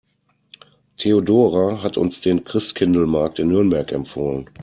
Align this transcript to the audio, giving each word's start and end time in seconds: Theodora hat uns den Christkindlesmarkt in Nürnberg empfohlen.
Theodora 0.97 1.83
hat 1.83 1.95
uns 1.95 2.21
den 2.21 2.43
Christkindlesmarkt 2.43 3.37
in 3.37 3.49
Nürnberg 3.49 3.91
empfohlen. 3.91 4.49